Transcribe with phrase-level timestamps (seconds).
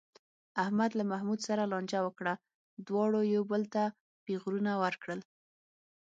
[0.63, 2.33] احمد له محمود سره لانجه وکړه،
[2.87, 3.83] دواړو یو بل ته
[4.25, 5.19] پېغورونه ورکړل.